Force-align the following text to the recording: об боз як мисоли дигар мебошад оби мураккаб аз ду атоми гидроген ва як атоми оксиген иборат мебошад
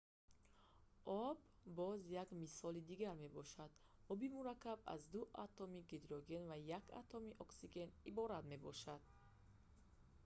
об 1.05 1.37
боз 1.79 2.05
як 2.13 2.31
мисоли 2.37 2.81
дигар 2.91 3.13
мебошад 3.19 3.71
оби 4.15 4.29
мураккаб 4.37 4.79
аз 4.95 5.01
ду 5.13 5.21
атоми 5.45 5.85
гидроген 5.93 6.43
ва 6.49 6.57
як 6.73 6.91
атоми 7.03 7.37
оксиген 7.45 7.95
иборат 8.13 8.51
мебошад 8.55 9.01